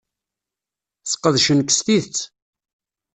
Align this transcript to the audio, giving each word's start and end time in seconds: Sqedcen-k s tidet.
Sqedcen-k 1.11 1.69
s 1.77 1.79
tidet. 1.85 2.19